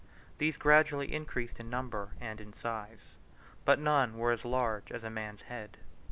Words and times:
These 0.39 0.57
gradually 0.57 1.13
increased 1.13 1.59
in 1.59 1.69
number 1.69 2.13
and 2.19 2.41
in 2.41 2.53
size, 2.53 3.13
but 3.65 3.77
none 3.77 4.17
were 4.17 4.31
as 4.31 4.43
large 4.43 4.91
as 4.91 5.03
a 5.03 5.11
man's 5.11 5.43
head. 5.43 5.77